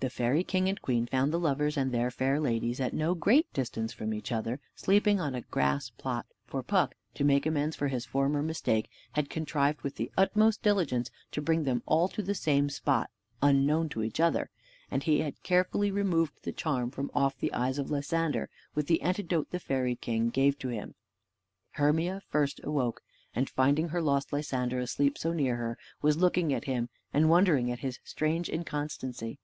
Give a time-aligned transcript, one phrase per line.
[0.00, 3.52] The fairy king and queen found the lovers and their fair ladies, at no great
[3.52, 7.88] distance from each other, sleeping on a grass plot; for Puck, to make amends for
[7.88, 12.34] his former mistake, had contrived with the utmost diligence to bring them all to the
[12.36, 13.10] same spot,
[13.42, 14.50] unknown to each other;
[14.88, 19.02] and he had carefully removed the charm from off the eyes of Lysander with the
[19.02, 20.94] antidote the fairy king gave to him.
[21.72, 23.02] Hermia first awoke,
[23.34, 27.70] and finding her lost Lysander asleep so near her, was looking at him and wondering
[27.70, 29.40] at his strange inconstancy.